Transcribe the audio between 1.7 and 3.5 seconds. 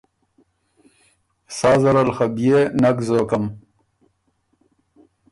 زرل خه بيې نک زوکم